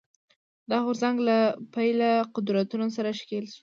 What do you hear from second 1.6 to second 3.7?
پیله قدرتونو سره ښکېل شو